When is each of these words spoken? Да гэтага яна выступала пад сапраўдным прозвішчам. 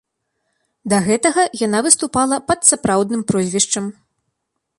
Да 0.93 0.97
гэтага 1.07 1.41
яна 1.67 1.83
выступала 1.89 2.41
пад 2.49 2.59
сапраўдным 2.71 3.21
прозвішчам. 3.33 3.85